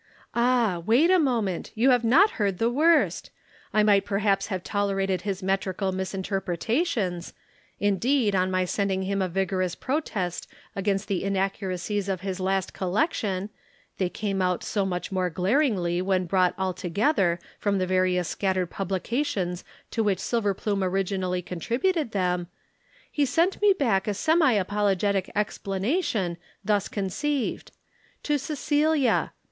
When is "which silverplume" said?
20.03-20.81